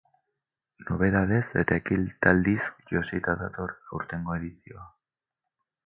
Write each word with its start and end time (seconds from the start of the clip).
Nobedadez 0.85 1.41
eta 1.63 1.77
ekitaldiz 1.81 2.65
josita 2.95 3.39
dator 3.45 3.79
aurtengo 3.95 4.41
edizioa. 4.41 4.93